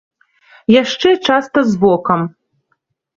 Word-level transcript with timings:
Яшчэ 0.81 1.09
часта 1.27 1.63
з 1.73 1.77
вокам. 1.83 2.25